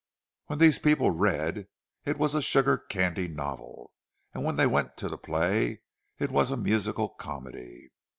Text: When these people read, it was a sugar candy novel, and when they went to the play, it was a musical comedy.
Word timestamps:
When 0.47 0.57
these 0.57 0.79
people 0.79 1.11
read, 1.11 1.67
it 2.05 2.17
was 2.17 2.33
a 2.33 2.41
sugar 2.41 2.75
candy 2.75 3.27
novel, 3.27 3.91
and 4.33 4.43
when 4.43 4.55
they 4.55 4.65
went 4.65 4.97
to 4.97 5.07
the 5.07 5.15
play, 5.15 5.81
it 6.17 6.31
was 6.31 6.49
a 6.49 6.57
musical 6.57 7.09
comedy. 7.09 7.91